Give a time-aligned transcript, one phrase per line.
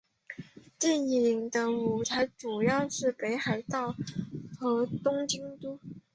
[0.79, 3.95] 电影的舞台主要是北海道
[4.59, 5.77] 和东京都。